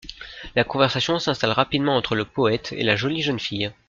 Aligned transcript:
La 0.55 0.63
conversation 0.63 1.19
s'installe 1.19 1.51
rapidement 1.51 1.95
entre 1.95 2.15
le 2.15 2.25
poète 2.25 2.73
et 2.75 2.81
la 2.81 2.95
jolie 2.95 3.21
jeune 3.21 3.39
fille. 3.39 3.71